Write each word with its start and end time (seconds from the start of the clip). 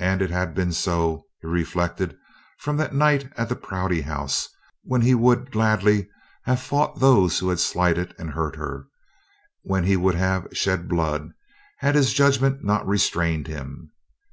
And 0.00 0.20
it 0.22 0.30
had 0.30 0.56
been 0.56 0.72
so, 0.72 1.22
he 1.40 1.46
reflected, 1.46 2.18
from 2.58 2.76
that 2.78 2.96
night 2.96 3.32
at 3.36 3.48
the 3.48 3.54
Prouty 3.54 4.00
House 4.00 4.48
when 4.82 5.02
he 5.02 5.14
would 5.14 5.52
gladly 5.52 6.08
have 6.46 6.60
fought 6.60 6.98
those 6.98 7.38
who 7.38 7.48
had 7.48 7.60
slighted 7.60 8.12
and 8.18 8.30
hurt 8.30 8.56
her, 8.56 8.88
when 9.62 9.84
he 9.84 9.96
would 9.96 10.16
have 10.16 10.48
shed 10.52 10.88
blood, 10.88 11.30
had 11.78 11.94
his 11.94 12.12
judgment 12.12 12.64
not 12.64 12.84
restrained 12.88 13.46
him. 13.46 13.92